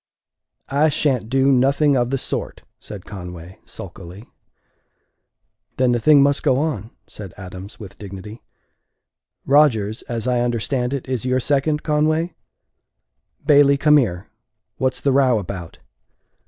"I 0.69 0.89
sha'n't 0.89 1.29
do 1.29 1.51
nothing 1.51 1.95
of 1.95 2.09
the 2.09 2.17
sort," 2.17 2.63
said 2.79 3.05
Conway, 3.05 3.59
sulkily. 3.65 4.25
"Then 5.77 5.91
the 5.91 5.99
thing 5.99 6.23
must 6.23 6.41
go 6.41 6.57
on," 6.57 6.89
said 7.05 7.35
Adams, 7.37 7.79
with 7.79 7.99
dignity. 7.99 8.41
"Rodgers, 9.45 10.01
as 10.09 10.25
I 10.25 10.41
understand 10.41 10.91
it, 10.91 11.07
is 11.07 11.23
your 11.25 11.39
second, 11.39 11.83
Conway? 11.83 12.33
Bailey, 13.45 13.77
come 13.77 13.97
here. 13.97 14.31
What's 14.77 15.01
the 15.01 15.11
row 15.11 15.37
about?" 15.37 15.77